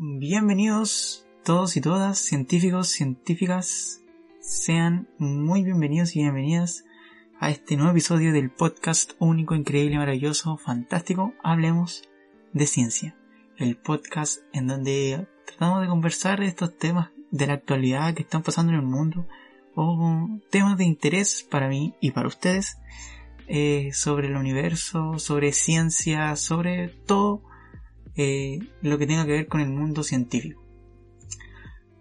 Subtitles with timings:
[0.00, 4.00] Bienvenidos todos y todas, científicos, científicas,
[4.38, 6.84] sean muy bienvenidos y bienvenidas
[7.40, 12.08] a este nuevo episodio del podcast único, increíble, maravilloso, fantástico, Hablemos
[12.52, 13.16] de Ciencia.
[13.56, 18.70] El podcast en donde tratamos de conversar estos temas de la actualidad que están pasando
[18.70, 19.26] en el mundo
[19.74, 22.78] o temas de interés para mí y para ustedes
[23.48, 27.42] eh, sobre el universo, sobre ciencia, sobre todo
[28.18, 30.62] eh, lo que tenga que ver con el mundo científico.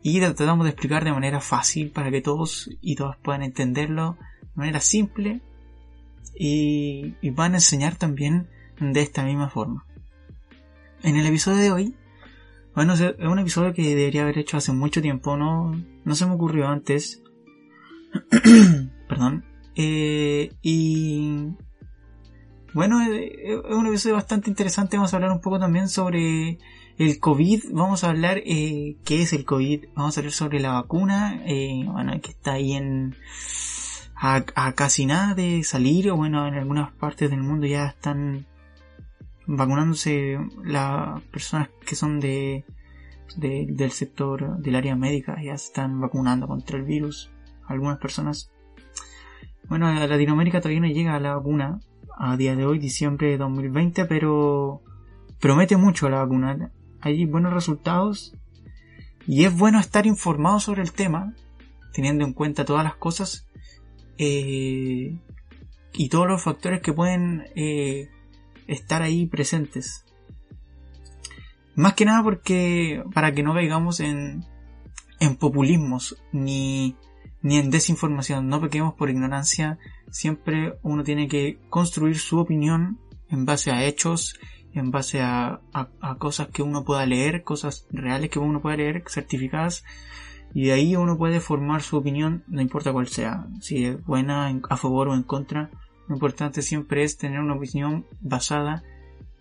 [0.02, 4.50] Y tratamos de explicar de manera fácil para que todos y todas puedan entenderlo de
[4.56, 5.42] manera simple
[6.36, 8.48] y, y van a enseñar también
[8.80, 9.86] de esta misma forma.
[11.04, 11.96] En el episodio de hoy,
[12.74, 15.72] bueno, es un episodio que debería haber hecho hace mucho tiempo, no,
[16.04, 17.22] no se me ocurrió antes.
[19.08, 19.46] Perdón.
[19.76, 21.54] Eh, y
[22.78, 24.98] bueno, eh, es un episodio bastante interesante.
[24.98, 26.60] Vamos a hablar un poco también sobre
[27.00, 27.72] el COVID.
[27.72, 29.86] Vamos a hablar eh, qué es el COVID.
[29.96, 31.42] Vamos a hablar sobre la vacuna.
[31.48, 33.16] Eh, bueno, que está ahí en
[34.16, 34.44] a,
[34.76, 36.12] casi nada de salir.
[36.12, 38.46] O bueno, en algunas partes del mundo ya están
[39.48, 42.64] vacunándose las personas que son de,
[43.38, 45.42] del sector del área médica.
[45.42, 47.32] Ya se están vacunando contra el virus.
[47.66, 48.52] Algunas personas.
[49.68, 51.80] Bueno, a Latinoamérica todavía no llega la vacuna
[52.20, 54.82] a día de hoy, diciembre de 2020, pero
[55.40, 56.72] promete mucho la vacuna.
[57.02, 58.36] Hay buenos resultados
[59.28, 61.34] y es bueno estar informado sobre el tema,
[61.94, 63.48] teniendo en cuenta todas las cosas
[64.18, 65.16] eh,
[65.94, 68.10] y todos los factores que pueden eh,
[68.68, 70.04] estar ahí presentes.
[71.76, 74.44] Más que nada porque para que no caigamos en,
[75.20, 76.96] en populismos ni
[77.48, 79.80] ni en desinformación, no pequemos por ignorancia,
[80.12, 83.00] siempre uno tiene que construir su opinión
[83.30, 84.38] en base a hechos,
[84.74, 85.62] en base a,
[86.20, 89.86] cosas que uno pueda leer, cosas reales que uno pueda leer, certificadas,
[90.54, 94.54] y de ahí uno puede formar su opinión, no importa cuál sea, si es buena,
[94.70, 95.72] a favor o en contra,
[96.10, 98.84] lo importante siempre es tener una opinión basada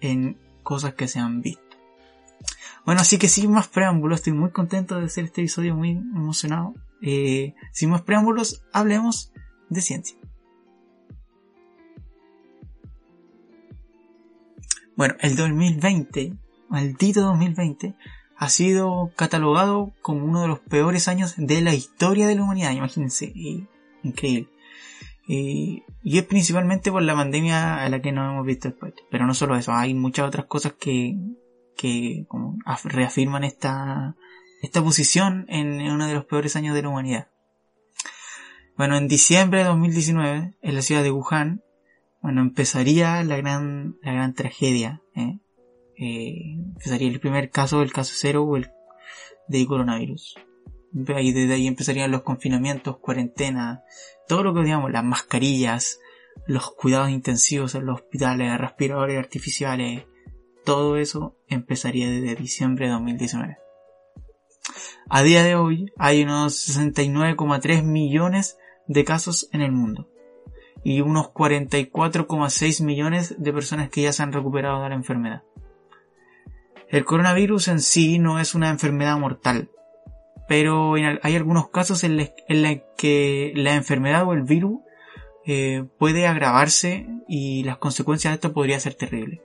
[0.01, 1.63] en cosas que se han visto.
[2.85, 6.75] Bueno, así que sin más preámbulos, estoy muy contento de hacer este episodio, muy emocionado.
[7.03, 9.33] Eh, sin más preámbulos, hablemos
[9.69, 10.17] de ciencia.
[14.97, 16.33] Bueno, el 2020,
[16.69, 17.95] maldito 2020,
[18.37, 22.73] ha sido catalogado como uno de los peores años de la historia de la humanidad,
[22.73, 23.33] imagínense,
[24.03, 24.49] increíble.
[25.27, 28.95] y es principalmente por la pandemia a la que no hemos visto después.
[29.11, 31.17] Pero no solo eso, hay muchas otras cosas que,
[31.77, 32.27] que
[32.85, 34.17] reafirman esta,
[34.67, 37.29] esta posición en uno de los peores años de la humanidad.
[38.77, 41.63] Bueno, en diciembre de 2019, en la ciudad de Wuhan,
[42.21, 45.39] bueno, empezaría la gran, la gran tragedia, ¿eh?
[45.99, 48.71] Eh, empezaría el primer caso, el caso cero o el
[49.49, 50.37] de coronavirus.
[50.93, 53.83] Y desde ahí empezarían los confinamientos, cuarentena,
[54.29, 56.01] todo lo que digamos, las mascarillas,
[56.47, 60.05] los cuidados intensivos en los hospitales, respiradores artificiales,
[60.65, 63.66] todo eso empezaría desde diciembre de 2019.
[65.09, 68.59] A día de hoy hay unos 69,3 millones
[68.89, 70.09] de casos en el mundo
[70.83, 75.43] y unos 44,6 millones de personas que ya se han recuperado de la enfermedad.
[76.89, 79.71] El coronavirus en sí no es una enfermedad mortal,
[80.49, 82.31] pero hay algunos casos en los
[82.97, 84.81] que la enfermedad o el virus
[85.45, 89.41] eh, puede agravarse y las consecuencias de esto podría ser terrible.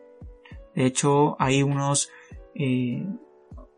[0.75, 2.09] De hecho, hay unos
[2.55, 3.05] eh,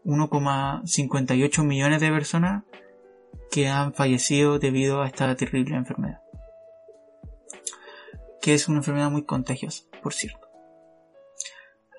[0.05, 2.63] 1,58 millones de personas
[3.51, 6.21] que han fallecido debido a esta terrible enfermedad.
[8.41, 10.47] Que es una enfermedad muy contagiosa, por cierto.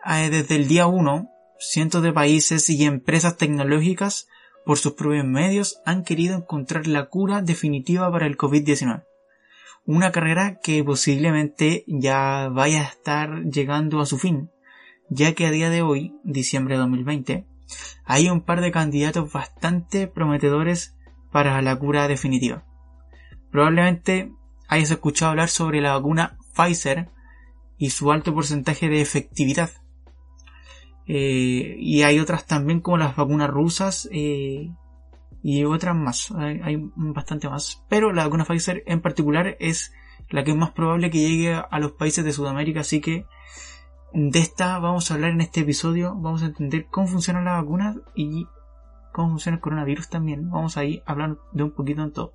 [0.05, 4.29] Eh, desde el día 1, cientos de países y empresas tecnológicas
[4.65, 9.05] por sus propios medios han querido encontrar la cura definitiva para el COVID-19.
[9.87, 14.51] Una carrera que posiblemente ya vaya a estar llegando a su fin,
[15.09, 17.47] ya que a día de hoy, diciembre de 2020,
[18.05, 20.97] hay un par de candidatos bastante prometedores
[21.31, 22.65] para la cura definitiva.
[23.51, 24.33] Probablemente
[24.69, 27.11] hayas escuchado hablar sobre la vacuna Pfizer,
[27.79, 29.71] y su alto porcentaje de efectividad.
[31.07, 34.71] Eh, y hay otras también como las vacunas rusas eh,
[35.43, 37.85] y otras más, hay, hay, bastante más.
[37.89, 39.93] Pero la vacuna Pfizer en particular es
[40.31, 43.27] la que es más probable que llegue a los países de Sudamérica, así que
[44.15, 47.97] de esta vamos a hablar en este episodio, vamos a entender cómo funcionan las vacunas
[48.15, 48.47] y
[49.13, 50.51] cómo funciona el coronavirus también.
[50.51, 52.33] Vamos a ir a hablar de un poquito en todo.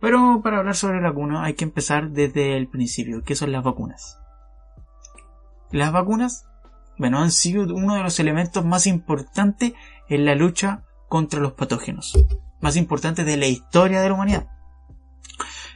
[0.00, 3.62] Pero para hablar sobre la vacuna hay que empezar desde el principio, que son las
[3.62, 4.18] vacunas.
[5.70, 6.46] Las vacunas,
[6.98, 9.74] bueno, han sido uno de los elementos más importantes
[10.08, 12.18] en la lucha contra los patógenos,
[12.62, 14.48] más importantes de la historia de la humanidad.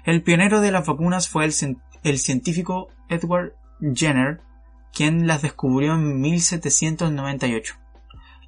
[0.07, 3.53] El pionero de las vacunas fue el científico Edward
[3.95, 4.46] Jenner,
[4.97, 7.75] quien las descubrió en 1798.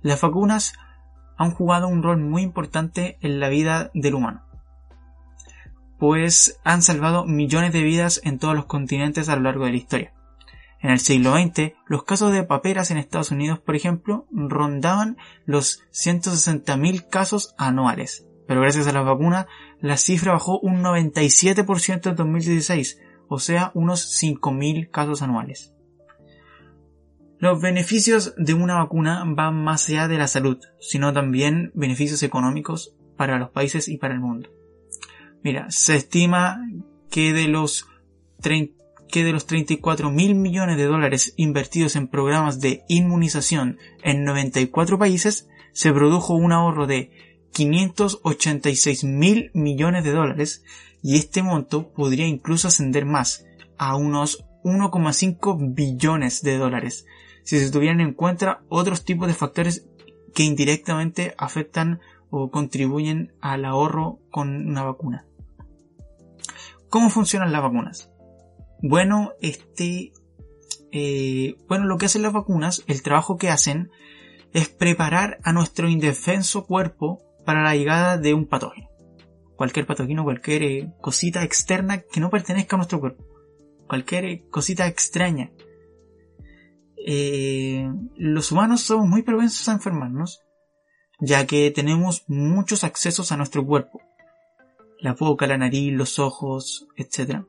[0.00, 0.72] Las vacunas
[1.36, 4.46] han jugado un rol muy importante en la vida del humano,
[5.98, 9.76] pues han salvado millones de vidas en todos los continentes a lo largo de la
[9.76, 10.14] historia.
[10.80, 15.82] En el siglo XX, los casos de paperas en Estados Unidos, por ejemplo, rondaban los
[15.92, 18.26] 160.000 casos anuales.
[18.46, 19.48] Pero gracias a la vacuna,
[19.80, 25.74] la cifra bajó un 97% en 2016, o sea, unos 5.000 casos anuales.
[27.40, 32.94] Los beneficios de una vacuna van más allá de la salud, sino también beneficios económicos
[33.16, 34.50] para los países y para el mundo.
[35.44, 36.60] Mira, se estima
[37.10, 37.86] que de los,
[38.42, 44.98] que de los 34 mil millones de dólares invertidos en programas de inmunización en 94
[44.98, 47.12] países, se produjo un ahorro de
[47.52, 50.64] 586 mil millones de dólares
[51.04, 53.46] y este monto podría incluso ascender más
[53.76, 57.06] a unos 1,5 billones de dólares
[57.48, 59.88] si se tuvieran en cuenta otros tipos de factores
[60.34, 61.98] que indirectamente afectan
[62.28, 65.24] o contribuyen al ahorro con una vacuna.
[66.90, 68.12] ¿Cómo funcionan las vacunas?
[68.82, 70.12] Bueno, este,
[70.92, 73.90] eh, bueno, lo que hacen las vacunas, el trabajo que hacen
[74.52, 78.90] es preparar a nuestro indefenso cuerpo para la llegada de un patógeno.
[79.56, 83.24] Cualquier patógeno, cualquier eh, cosita externa que no pertenezca a nuestro cuerpo.
[83.86, 85.50] Cualquier eh, cosita extraña
[87.10, 90.42] eh, los humanos somos muy propensos a enfermarnos,
[91.18, 94.02] ya que tenemos muchos accesos a nuestro cuerpo.
[95.00, 97.44] La boca, la nariz, los ojos, etc.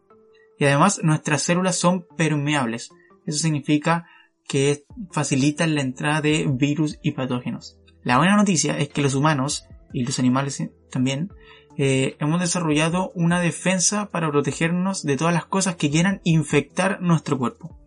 [0.59, 2.91] Y además nuestras células son permeables.
[3.25, 4.07] Eso significa
[4.47, 7.77] que facilitan la entrada de virus y patógenos.
[8.01, 11.33] La buena noticia es que los humanos, y los animales también,
[11.77, 17.37] eh, hemos desarrollado una defensa para protegernos de todas las cosas que quieran infectar nuestro
[17.37, 17.77] cuerpo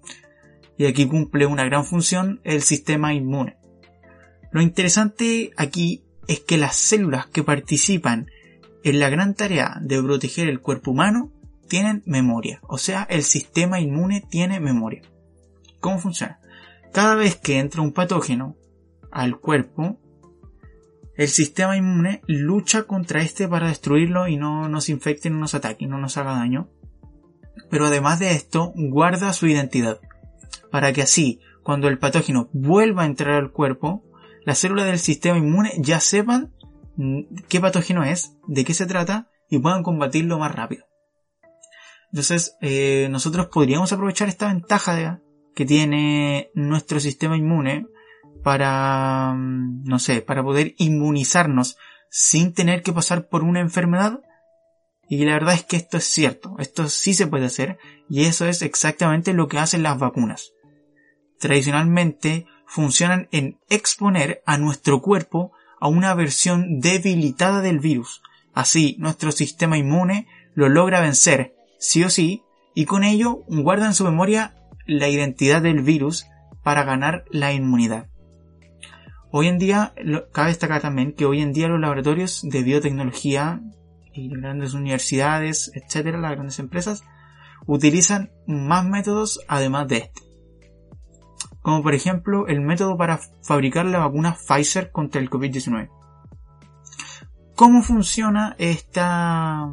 [0.77, 3.57] y aquí cumple una gran función el sistema inmune.
[4.51, 8.27] Lo interesante aquí es que las células que participan
[8.85, 11.33] en la gran tarea de proteger el cuerpo humano
[11.69, 15.03] tienen memoria, o sea, el sistema inmune tiene memoria.
[15.81, 16.39] ¿Cómo funciona?
[16.93, 18.57] Cada vez que entra un patógeno
[19.11, 19.99] al cuerpo,
[21.17, 25.87] el sistema inmune lucha contra este para destruirlo y no nos infecte, no nos ataque,
[25.87, 26.69] no nos haga daño.
[27.71, 30.01] Pero además de esto, guarda su identidad
[30.73, 34.03] para que así, cuando el patógeno vuelva a entrar al cuerpo,
[34.45, 36.55] las células del sistema inmune ya sepan
[36.97, 40.87] mm, qué patógeno es, de qué se trata y puedan combatirlo más rápido.
[42.11, 45.21] Entonces, eh, nosotros podríamos aprovechar esta ventaja
[45.55, 47.87] que tiene nuestro sistema inmune
[48.43, 51.77] para, mm, no sé, para poder inmunizarnos
[52.09, 54.21] sin tener que pasar por una enfermedad.
[55.07, 57.77] Y la verdad es que esto es cierto, esto sí se puede hacer
[58.09, 60.53] y eso es exactamente lo que hacen las vacunas
[61.43, 68.23] tradicionalmente funcionan en exponer a nuestro cuerpo a una versión debilitada del virus.
[68.55, 72.45] Así, nuestro sistema inmune lo logra vencer, sí o sí,
[72.77, 74.55] y con ello guarda en su memoria
[74.87, 76.27] la identidad del virus
[76.63, 78.07] para ganar la inmunidad.
[79.33, 79.95] Hoy en día,
[80.33, 83.61] cabe destacar también que hoy en día los laboratorios de biotecnología
[84.13, 87.03] y grandes universidades, etcétera, las grandes empresas,
[87.67, 90.32] utilizan más métodos además de este
[91.63, 95.89] como por ejemplo el método para fabricar la vacuna Pfizer contra el COVID-19.
[97.55, 99.73] ¿Cómo funciona esta,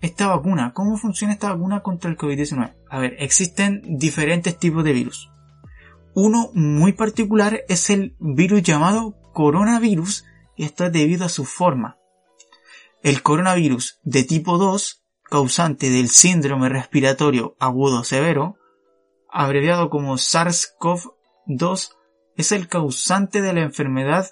[0.00, 0.72] esta vacuna?
[0.74, 2.76] ¿Cómo funciona esta vacuna contra el COVID-19?
[2.90, 5.30] A ver, existen diferentes tipos de virus.
[6.14, 10.24] Uno muy particular es el virus llamado coronavirus
[10.56, 11.98] y esto es debido a su forma.
[13.02, 18.56] El coronavirus de tipo 2, causante del síndrome respiratorio agudo severo,
[19.34, 21.90] abreviado como SARS-CoV-2,
[22.36, 24.30] es el causante de la enfermedad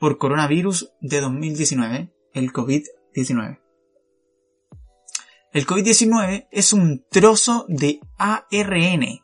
[0.00, 3.60] por coronavirus de 2019, el COVID-19.
[5.52, 9.20] El COVID-19 es un trozo de ARN.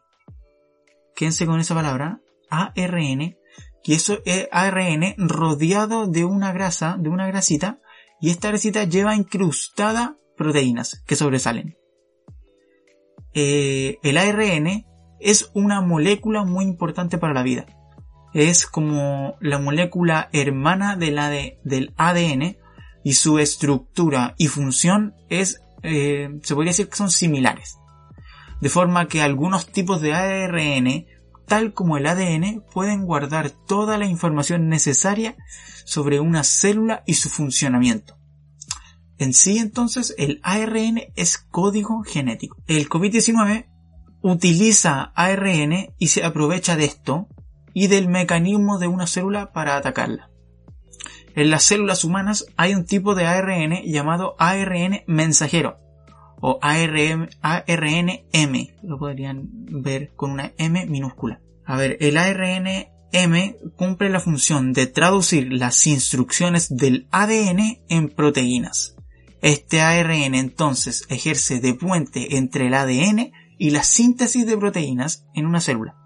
[1.17, 3.37] Quédense con esa palabra, ARN,
[3.83, 7.81] y eso es ARN rodeado de una grasa, de una grasita,
[8.21, 11.77] y esta grasita lleva incrustada proteínas que sobresalen.
[13.35, 14.88] Eh, el ARN
[15.21, 17.67] es una molécula muy importante para la vida.
[18.35, 22.59] Es como la molécula hermana de la del ADN
[23.05, 27.79] y su estructura y función es, eh, se podría decir que son similares.
[28.61, 31.07] De forma que algunos tipos de ARN,
[31.47, 35.37] tal como el ADN, pueden guardar toda la información necesaria
[35.85, 38.19] sobre una célula y su funcionamiento.
[39.17, 42.57] En sí, entonces, el ARN es código genético.
[42.67, 43.67] El COVID-19
[44.23, 47.29] utiliza ARN y se aprovecha de esto
[47.75, 50.31] y del mecanismo de una célula para atacarla.
[51.35, 55.79] En las células humanas hay un tipo de ARN llamado ARN mensajero
[56.41, 58.69] o ARN, ARNM.
[58.83, 61.41] Lo podrían ver con una M minúscula.
[61.65, 68.09] A ver, el ARN M cumple la función de traducir las instrucciones del ADN en
[68.09, 68.97] proteínas.
[69.41, 75.47] Este ARN entonces ejerce de puente entre el ADN y la síntesis de proteínas en
[75.47, 75.97] una célula.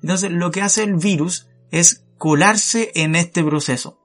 [0.00, 3.98] Entonces lo que hace el virus es colarse en este proceso.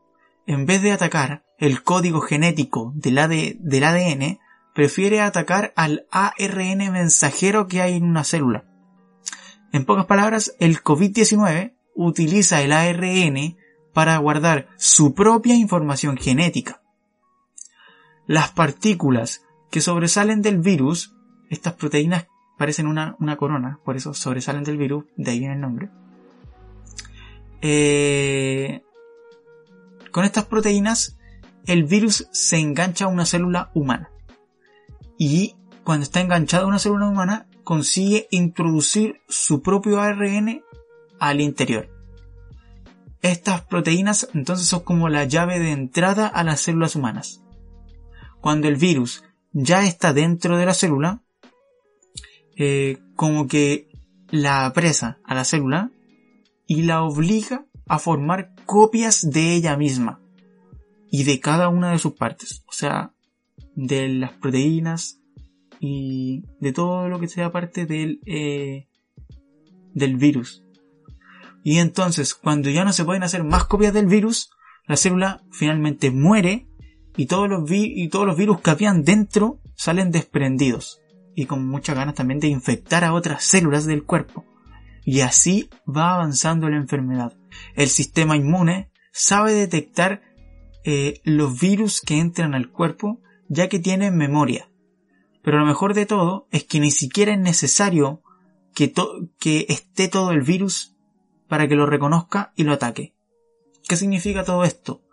[0.46, 4.40] En vez de atacar el código genético del, ADN,
[4.74, 8.66] prefiere atacar al ARN mensajero que hay en una célula.
[9.74, 13.58] En pocas palabras, el COVID-19 utiliza el ARN
[13.94, 16.82] para guardar su propia información genética.
[18.28, 21.16] Las partículas que sobresalen del virus,
[21.50, 25.90] estas proteínas parecen una, corona, por eso sobresalen del virus, de ahí viene el nombre.
[27.62, 28.84] Eh,
[30.12, 31.18] con estas proteínas,
[31.66, 34.10] el virus se engancha a una célula humana.
[35.18, 40.64] Y cuando está enganchado a una célula humana, consigue introducir su propio ARN
[41.20, 41.90] al interior.
[43.22, 47.42] Estas proteínas entonces son como la llave de entrada a las células humanas
[48.42, 51.22] cuando el virus ya está dentro de la célula,
[52.58, 53.88] eh, como que
[54.30, 55.92] la apresa a la célula
[56.66, 60.20] y la obliga a formar copias de ella misma
[61.12, 63.14] y de cada una de sus partes, o sea,
[63.76, 65.22] de las proteínas
[65.80, 68.88] y de todo lo que sea parte del, eh,
[69.94, 70.64] del virus.
[71.64, 74.50] Y entonces, cuando ya no se pueden hacer más copias del virus,
[74.88, 76.68] la célula finalmente muere
[77.16, 81.02] y todos los, y todos los virus que habían dentro salen desprendidos
[81.38, 84.44] y con muchas ganas también de infectar a otras células del cuerpo.
[85.06, 87.38] Y así va avanzando la enfermedad.
[87.76, 90.24] El sistema inmune sabe detectar
[90.84, 94.72] eh, los virus que entran al cuerpo ya que tienen memoria.
[95.44, 98.24] Pero lo mejor de todo es que ni siquiera es necesario
[98.74, 98.92] que,
[99.38, 100.98] que esté todo el virus
[101.48, 103.14] para que lo reconozca y lo ataque.
[103.88, 105.04] ¿Qué significa todo esto?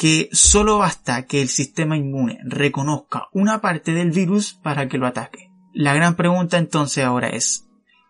[0.00, 5.06] que solo basta que el sistema inmune reconozca una parte del virus para que lo
[5.06, 5.49] ataque.
[5.72, 7.66] La gran pregunta entonces ahora es,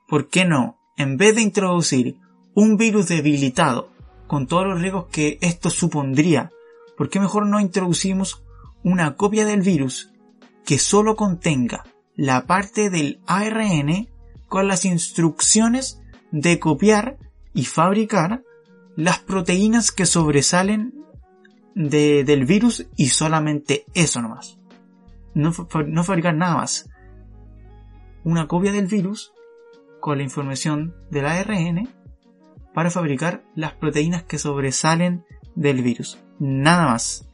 [0.08, 2.16] ¿por qué no, en vez de introducir
[2.54, 3.90] un virus debilitado,
[4.26, 6.50] con todos los riesgos que esto supondría,
[6.96, 8.42] ¿por qué mejor no introducimos
[8.82, 10.12] una copia del virus
[10.64, 11.84] que solo contenga
[12.16, 14.08] la parte del ARN
[14.48, 16.00] con las instrucciones
[16.30, 17.18] de copiar
[17.54, 18.42] y fabricar
[18.96, 20.94] las proteínas que sobresalen
[21.74, 24.58] del virus y solamente eso nomás.
[25.34, 25.52] No,
[25.86, 26.89] no fabricar nada más.
[28.24, 29.32] Una copia del virus
[30.00, 31.88] con la información del ARN
[32.74, 35.24] para fabricar las proteínas que sobresalen
[35.54, 36.18] del virus.
[36.38, 37.26] Nada más.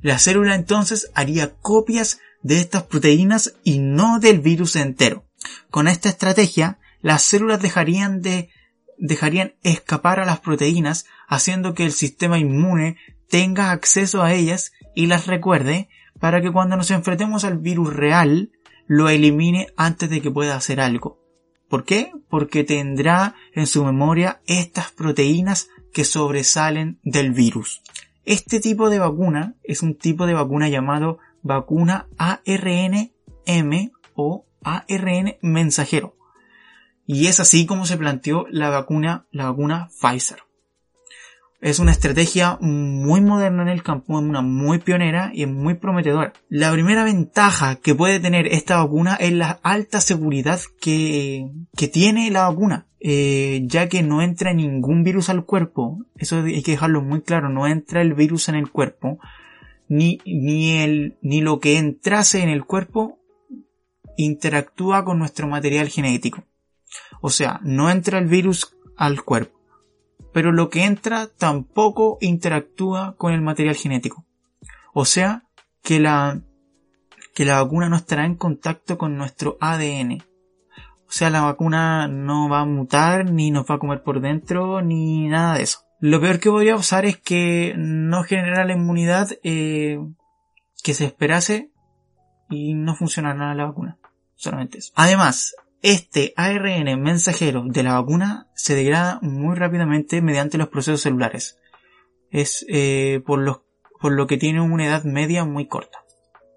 [0.00, 5.26] La célula entonces haría copias de estas proteínas y no del virus entero.
[5.70, 8.50] Con esta estrategia, las células dejarían de
[9.00, 15.06] dejarían escapar a las proteínas, haciendo que el sistema inmune tenga acceso a ellas y
[15.06, 18.50] las recuerde para que cuando nos enfrentemos al virus real
[18.90, 21.20] lo elimine antes de que pueda hacer algo.
[21.68, 22.10] ¿Por qué?
[22.28, 27.82] Porque tendrá en su memoria estas proteínas que sobresalen del virus.
[28.24, 36.16] Este tipo de vacuna es un tipo de vacuna llamado vacuna ARN-M o ARN mensajero.
[37.06, 40.42] Y es así como se planteó la vacuna, la vacuna Pfizer.
[41.60, 46.32] Es una estrategia muy moderna en el campo, una muy pionera y muy prometedora.
[46.48, 52.30] La primera ventaja que puede tener esta vacuna es la alta seguridad que, que tiene
[52.30, 52.86] la vacuna.
[53.02, 57.48] Eh, ya que no entra ningún virus al cuerpo, eso hay que dejarlo muy claro,
[57.48, 59.18] no entra el virus en el cuerpo,
[59.88, 63.18] ni, ni, el, ni lo que entrase en el cuerpo
[64.18, 66.44] interactúa con nuestro material genético.
[67.22, 69.59] O sea, no entra el virus al cuerpo,
[70.32, 74.24] pero lo que entra tampoco interactúa con el material genético.
[74.92, 75.44] O sea,
[75.82, 76.40] que la,
[77.34, 80.22] que la vacuna no estará en contacto con nuestro ADN.
[81.10, 84.80] O sea, la vacuna no va a mutar, ni nos va a comer por dentro,
[84.80, 85.80] ni nada de eso.
[85.98, 89.98] Lo peor que podría pasar es que no genera la inmunidad eh,
[90.82, 91.70] que se esperase
[92.48, 93.98] y no funcionará la vacuna.
[94.36, 94.92] Solamente eso.
[94.94, 101.58] Además, este ARN mensajero de la vacuna se degrada muy rápidamente mediante los procesos celulares.
[102.30, 103.64] Es eh, por, lo,
[104.00, 106.04] por lo que tiene una edad media muy corta.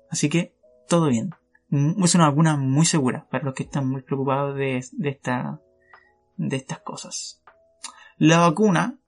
[0.09, 0.53] Así que
[0.87, 1.31] todo bien.
[1.69, 5.59] Mm, es una vacuna muy segura para los que están muy preocupados de, esta,
[6.37, 7.41] de estas cosas.
[8.17, 8.99] La vacuna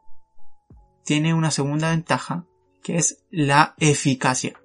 [1.04, 2.46] tiene una segunda ventaja
[2.82, 4.60] que es la eficacia.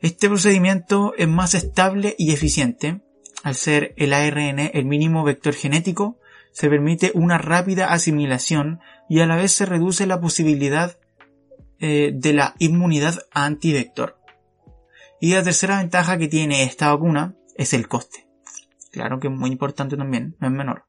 [0.00, 3.02] Este procedimiento es más estable y eficiente.
[3.42, 6.18] Al ser el ARN el mínimo vector genético,
[6.52, 10.98] se permite una rápida asimilación y a la vez se reduce la posibilidad
[11.78, 14.18] eh, de la inmunidad antivector.
[15.20, 18.26] Y la tercera ventaja que tiene esta vacuna es el coste.
[18.90, 20.84] Claro que es muy importante también, no es menor,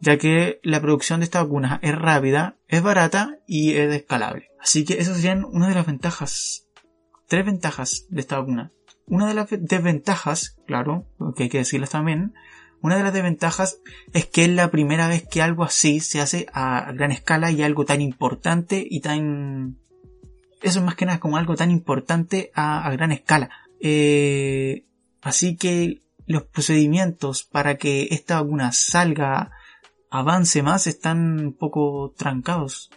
[0.00, 4.50] ya que la producción de esta vacuna es rápida, es barata y es escalable.
[4.60, 6.66] Así que esas serían una de las ventajas,
[7.28, 8.72] tres ventajas de esta vacuna.
[9.06, 11.06] Una de las desventajas, claro,
[11.36, 12.34] que hay que decirles también,
[12.80, 13.80] una de las desventajas
[14.12, 17.62] es que es la primera vez que algo así se hace a gran escala y
[17.62, 19.78] algo tan importante y tan...
[20.60, 23.50] Eso es más que nada como algo tan importante a gran escala.
[23.80, 24.84] Eh,
[25.20, 29.50] así que los procedimientos para que esta vacuna salga,
[30.10, 32.90] avance más, están un poco trancados.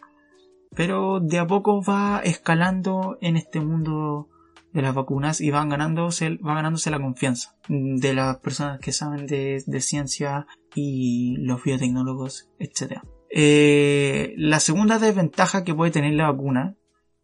[0.76, 4.30] Pero de a poco va escalando en este mundo
[4.74, 9.26] de las vacunas y van ganándose, va ganándose la confianza de las personas que saben
[9.26, 13.02] de, ciencia y los biotecnólogos, etc.
[13.30, 16.76] Eh, la segunda desventaja que puede tener la vacuna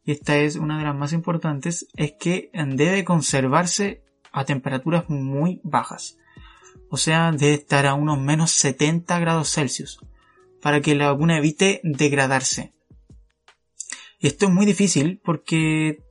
[0.05, 5.61] y esta es una de las más importantes, es que debe conservarse a temperaturas muy
[5.63, 6.17] bajas.
[6.89, 9.99] O sea, debe estar a unos menos 70 grados Celsius
[10.61, 12.73] para que la vacuna evite degradarse.
[14.19, 16.02] Y esto es muy difícil porque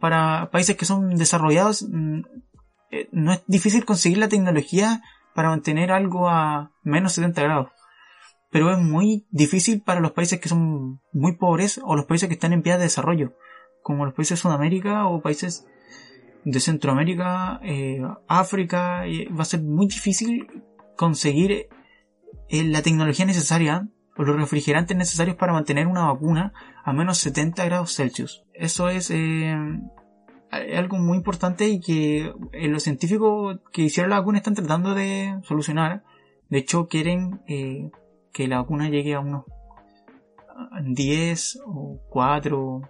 [0.00, 2.20] para países que son desarrollados mm,
[2.92, 5.02] eh, no es difícil conseguir la tecnología
[5.34, 7.68] para mantener algo a menos 70 grados.
[8.50, 12.34] Pero es muy difícil para los países que son muy pobres o los países que
[12.34, 13.32] están en vías de desarrollo,
[13.82, 15.66] como los países de Sudamérica o países
[16.44, 19.04] de Centroamérica, eh, África,
[19.36, 20.46] va a ser muy difícil
[20.96, 21.68] conseguir
[22.48, 23.88] eh, la tecnología necesaria
[24.26, 26.52] los refrigerantes necesarios para mantener una vacuna
[26.84, 28.44] a menos 70 grados Celsius.
[28.54, 29.56] Eso es eh,
[30.50, 36.04] algo muy importante y que los científicos que hicieron la vacuna están tratando de solucionar.
[36.50, 39.44] De hecho, quieren que la vacuna llegue a unos
[40.84, 42.82] 10 o 4,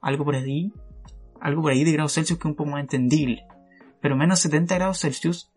[0.00, 0.72] algo por ahí,
[1.40, 3.46] algo por ahí de grados Celsius que es un poco más entendible.
[4.00, 5.52] Pero menos 70 grados Celsius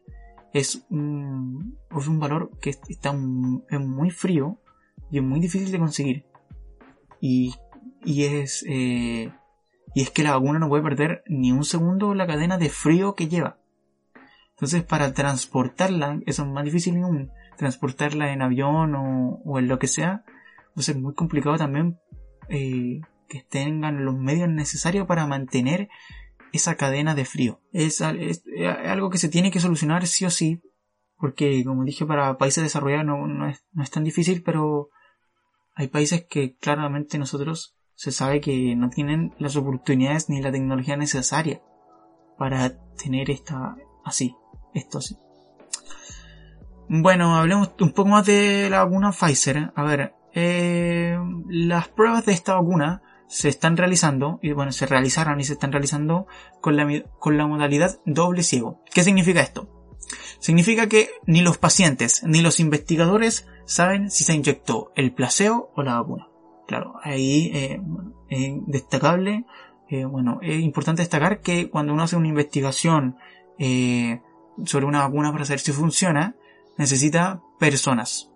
[0.53, 1.75] es un
[2.19, 4.59] valor que está muy frío
[5.11, 6.25] y es muy difícil de conseguir.
[7.21, 7.53] Y,
[8.03, 9.31] y es, eh,
[9.93, 13.15] y es que la vacuna no puede perder ni un segundo la cadena de frío
[13.15, 13.59] que lleva.
[14.51, 19.87] Entonces, para transportarla, eso es más difícil aún transportarla en avión o, en lo que
[19.87, 20.23] sea,
[20.75, 21.99] a ser muy complicado también
[22.49, 25.89] eh, que tengan los medios necesarios para mantener
[26.51, 27.61] esa cadena de frío.
[27.71, 30.61] Es, algo que se tiene que solucionar sí o sí,
[31.17, 34.89] porque como dije, para países desarrollados no, es, no es tan difícil, pero
[35.75, 40.97] hay países que claramente nosotros se sabe que no tienen las oportunidades ni la tecnología
[40.97, 41.61] necesaria
[42.37, 44.35] para tener esta así,
[44.73, 45.17] esto así.
[46.89, 49.71] Bueno, hablemos un poco más de la vacuna Pfizer.
[49.75, 55.39] A ver, eh, las pruebas de esta vacuna se están realizando, y bueno, se realizaron
[55.39, 56.27] y se están realizando
[56.61, 56.87] con la,
[57.19, 58.81] con la modalidad doble ciego.
[58.93, 59.82] ¿Qué significa esto?
[60.43, 65.83] Significa que ni los pacientes ni los investigadores saben si se inyectó el placebo o
[65.83, 66.27] la vacuna.
[66.67, 67.81] Claro, ahí eh,
[68.27, 69.45] es destacable,
[69.87, 73.15] eh, bueno, es importante destacar que cuando uno hace una investigación
[73.57, 74.19] eh,
[74.65, 76.35] sobre una vacuna para saber si funciona,
[76.77, 78.29] necesita personas.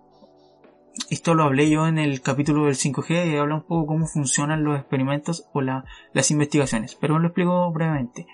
[1.10, 4.64] Esto lo hablé yo en el capítulo del 5G y habla un poco cómo funcionan
[4.64, 8.26] los experimentos o las investigaciones, pero lo explico brevemente.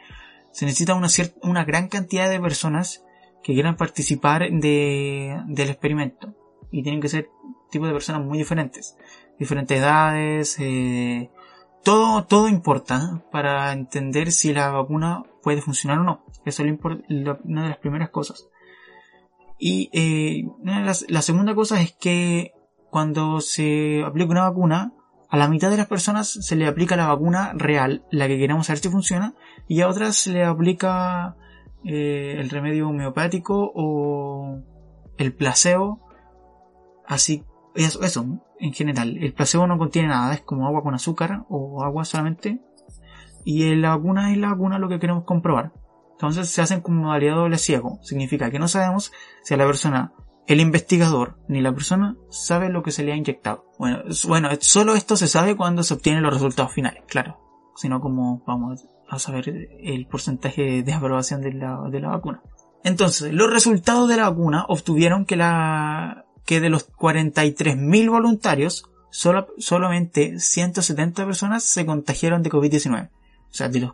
[0.53, 1.09] Se necesita una,
[1.43, 3.04] una gran cantidad de personas
[3.45, 6.35] que quieran participar de, del experimento
[6.73, 7.31] y tienen que ser
[7.71, 8.97] tipos de personas muy diferentes,
[9.39, 11.31] diferentes edades, eh,
[11.85, 16.25] todo, todo importa para entender si la vacuna puede funcionar o no.
[16.47, 16.79] Eso es
[17.45, 18.49] una de las primeras cosas.
[19.59, 22.53] Y eh, la, segunda cosa es que
[22.91, 24.93] cuando se aplica una vacuna,
[25.29, 28.67] a la mitad de las personas se le aplica la vacuna real, la que queremos
[28.67, 29.35] saber si funciona,
[29.69, 31.37] y a otras se le aplica
[31.85, 34.63] eh, el remedio homeopático o
[35.19, 36.01] el placebo.
[37.07, 37.45] Así,
[37.75, 38.27] eso, eso,
[38.59, 39.19] en general.
[39.19, 42.61] El placebo no contiene nada, es como agua con azúcar o agua solamente.
[43.45, 45.73] Y la vacuna es la vacuna lo que queremos comprobar.
[46.13, 47.99] Entonces se hacen como modalidad doble ciego.
[48.03, 50.13] Significa que no sabemos si a la persona,
[50.47, 53.67] el investigador, ni la persona sabe lo que se le ha inyectado.
[53.79, 57.41] Bueno, bueno, solo esto se sabe cuando se obtienen los resultados finales, claro.
[57.77, 62.43] Sino como vamos a saber el porcentaje de aprobación de la, de la vacuna.
[62.83, 69.49] Entonces, los resultados de la vacuna obtuvieron que la, que de los 43.000 voluntarios, solo,
[69.59, 73.09] solamente 170 personas se contagiaron de COVID-19.
[73.09, 73.93] O sea, de los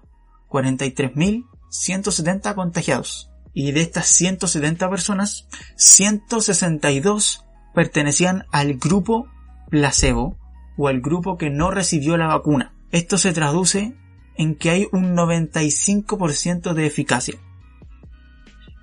[0.48, 3.30] 43.000 170 contagiados.
[3.54, 7.44] Y de estas 170 personas, 162
[7.74, 9.28] pertenecían al grupo
[9.70, 10.36] placebo
[10.76, 12.74] o al grupo que no recibió la vacuna.
[12.90, 13.96] Esto se traduce
[14.40, 17.34] en que hay un 95% de eficacia.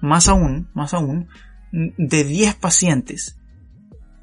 [0.01, 1.29] Más aún, más aún,
[1.71, 3.39] de 10 pacientes,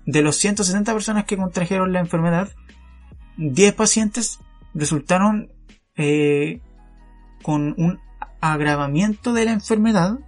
[0.07, 2.51] de los 170 personas que contrajeron la enfermedad,
[3.37, 4.39] 10 pacientes
[4.75, 5.53] resultaron
[5.97, 6.61] eh,
[7.43, 7.99] con un
[8.41, 10.21] agravamiento de la enfermedad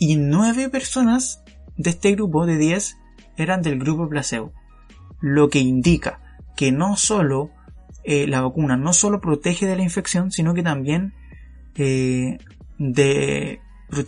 [0.00, 1.44] y nueve personas
[1.76, 2.98] de este grupo de 10
[3.36, 4.52] eran del grupo placebo.
[5.20, 6.20] Lo que indica
[6.56, 7.52] que no solo
[8.08, 11.12] eh, la vacuna no solo protege de la infección, sino que también
[11.74, 12.38] eh,
[12.94, 13.60] te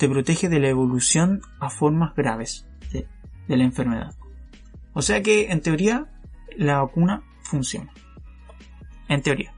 [0.09, 3.09] protege de la evolución a formas graves de,
[3.49, 4.15] la enfermedad.
[4.93, 6.07] O sea que en teoría
[6.57, 7.93] la vacuna funciona.
[9.09, 9.53] En teoría.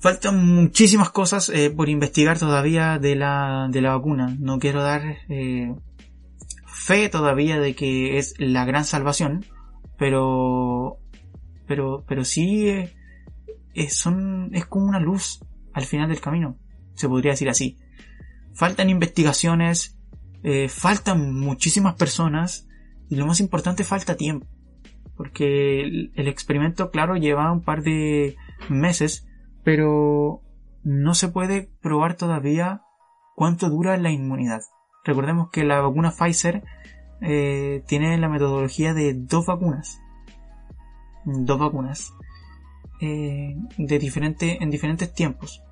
[0.00, 4.34] Faltan muchísimas cosas eh, por investigar todavía de la, de la vacuna.
[4.40, 5.18] No quiero dar
[6.64, 9.44] fe todavía de que es la gran salvación,
[9.98, 10.96] pero,
[11.66, 12.88] pero, pero sí
[13.74, 15.40] es, son, es como una luz
[15.72, 16.58] al final del camino,
[16.94, 17.78] se podría decir así.
[18.54, 19.98] Faltan investigaciones,
[20.68, 22.68] faltan muchísimas personas
[23.08, 24.46] y lo más importante falta tiempo,
[25.16, 28.36] porque el experimento, claro, lleva un par de
[28.68, 29.26] meses
[29.64, 30.42] pero
[30.84, 32.82] no se puede probar todavía
[33.34, 34.60] cuánto dura la inmunidad.
[35.04, 36.62] Recordemos que la vacuna Pfizer
[37.20, 40.00] eh, tiene la metodología de dos vacunas.
[41.24, 42.14] Dos vacunas.
[43.00, 45.62] Eh, de diferente, en diferentes tiempos.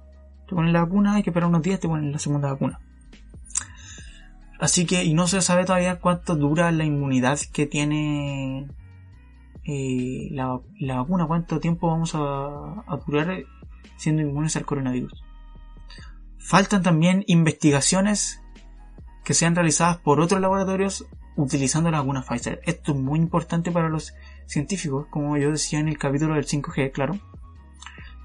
[0.49, 2.81] Te ponen la vacuna, hay que esperar unos días, te ponen la segunda vacuna.
[4.59, 8.69] Así que, y no se sabe todavía cuánto dura la inmunidad que tiene
[9.65, 10.61] eh, la,
[10.97, 12.19] vacuna, cuánto tiempo vamos a,
[12.87, 13.45] a durar
[13.97, 15.25] siendo inmunes al coronavirus.
[16.39, 18.43] Faltan también investigaciones
[19.25, 22.61] que sean realizadas por otros laboratorios utilizando vacuna Pfizer.
[22.65, 24.15] Esto es muy importante para los
[24.47, 27.19] científicos, como yo decía en el capítulo del 5G, claro.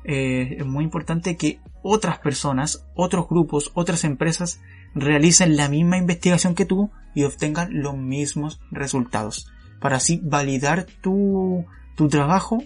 [0.03, 4.61] Eh, es muy importante que otras personas, otros grupos, otras empresas
[4.95, 9.51] realicen la misma investigación que tú y obtengan los mismos resultados.
[9.79, 11.65] Para así validar tu,
[11.95, 12.63] tu trabajo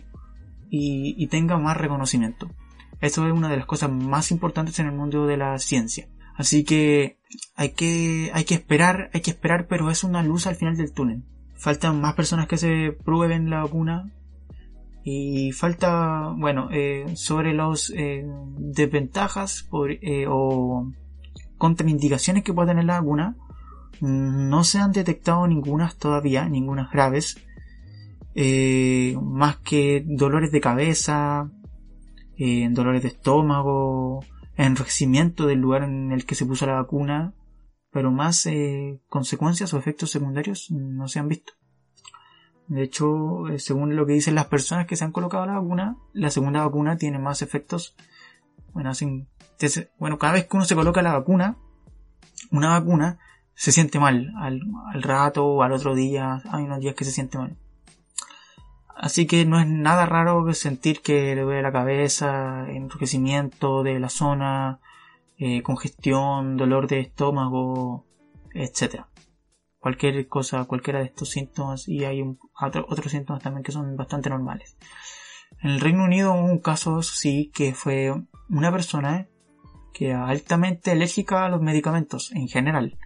[0.70, 2.50] y, y tenga más reconocimiento.
[3.02, 6.08] Esto es una de las cosas más importantes en el mundo de la ciencia.
[6.42, 7.18] Así que
[7.56, 10.92] hay que, hay que esperar, hay que esperar, pero es una luz al final del
[10.92, 11.22] túnel.
[11.54, 14.12] Faltan más personas que se prueben la vacuna.
[15.04, 18.26] Y falta, bueno, eh, sobre los eh,
[18.58, 19.70] desventajas
[20.02, 20.92] eh, o
[21.60, 23.36] contraindicaciones que puede tener la vacuna,
[24.00, 27.38] no se han detectado ninguna todavía, ninguna graves.
[29.22, 31.52] más que dolores de cabeza,
[32.72, 34.22] dolores de estómago,
[34.56, 37.34] enrojecimiento del lugar en el que se puso la vacuna,
[37.92, 41.54] pero más eh, consecuencias o efectos secundarios no se han visto.
[42.68, 45.98] De hecho, eh, según lo que dicen las personas que se han colocado la vacuna,
[46.14, 47.96] la segunda vacuna tiene más efectos.
[48.74, 48.92] Bueno,
[50.00, 51.58] bueno cada vez que uno se coloca la vacuna,
[52.50, 53.20] una vacuna,
[53.54, 54.62] se siente mal al,
[54.94, 57.58] al rato o al otro día, hay unos días que se siente mal.
[59.02, 64.10] Así que no es nada raro sentir que le duele la cabeza, enrojecimiento de la
[64.10, 64.80] zona,
[65.40, 68.06] eh, congestión, dolor de estómago,
[68.54, 69.06] etc.
[69.80, 72.22] Cualquier cosa, cualquiera de estos síntomas y hay
[72.62, 74.78] otros síntomas también que son bastante normales.
[75.64, 78.14] En el Reino Unido hubo un caso, sí, que fue
[78.52, 79.28] una persona
[79.96, 83.00] que era altamente alérgica a los medicamentos en general.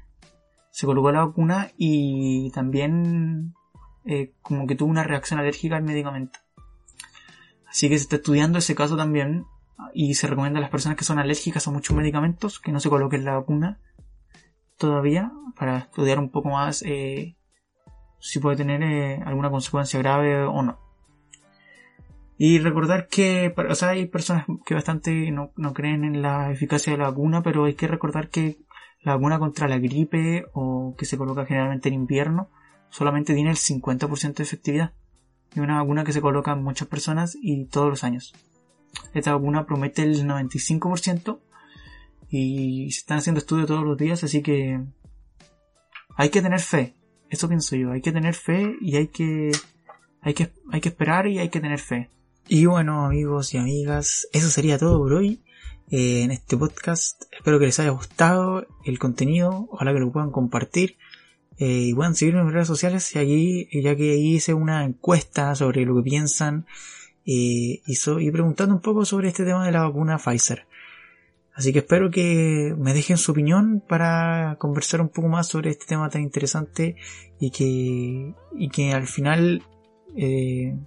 [0.72, 3.54] Se colocó la vacuna y también
[4.06, 6.40] eh, como que tuvo una reacción alérgica al medicamento.
[7.68, 9.46] Así que se está estudiando ese caso también
[9.94, 12.90] y se recomienda a las personas que son alérgicas a muchos medicamentos que no se
[12.90, 13.80] coloquen la vacuna
[14.78, 17.36] todavía para estudiar un poco más eh,
[18.20, 20.80] si puede tener eh, alguna consecuencia grave o no.
[22.38, 26.92] Y recordar que, o sea, hay personas que bastante no, no creen en la eficacia
[26.92, 28.58] de la vacuna, pero hay que recordar que
[29.02, 32.50] la vacuna contra la gripe o que se coloca generalmente en invierno
[32.96, 34.94] solamente tiene el 50% de efectividad.
[35.52, 38.34] Es una vacuna que se coloca en muchas personas y todos los años.
[39.14, 41.40] Esta vacuna promete el 95%
[42.30, 44.82] y se están haciendo estudios todos los días, así que
[46.16, 46.96] hay que tener fe.
[47.30, 47.92] Eso pienso yo.
[47.92, 49.52] Hay que tener fe y hay que,
[50.22, 52.10] hay que, hay que esperar y hay que tener fe.
[52.48, 55.42] Y bueno, amigos y amigas, eso sería todo por hoy.
[55.92, 57.26] Eh, en este podcast.
[57.32, 59.68] Espero que les haya gustado el contenido.
[59.70, 60.98] Ojalá que lo puedan compartir.
[61.58, 63.16] Eh, y puedan seguirme en mis redes sociales.
[63.16, 66.66] Y aquí, ya que ahí hice una encuesta sobre lo que piensan.
[67.26, 70.68] Eh, y, y preguntando un poco sobre este tema de la vacuna Pfizer.
[71.56, 75.86] Así que espero que me dejen su opinión para conversar un poco más sobre este
[75.86, 76.98] tema tan interesante
[77.40, 79.64] y que, y que al final
[80.18, 80.78] eh,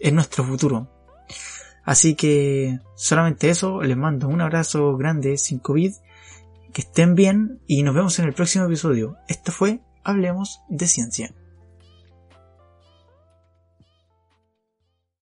[0.00, 0.90] es nuestro futuro.
[1.84, 5.92] Así que solamente eso, les mando un abrazo grande sin COVID,
[6.72, 9.18] que estén bien y nos vemos en el próximo episodio.
[9.28, 11.34] Esto fue Hablemos de Ciencia.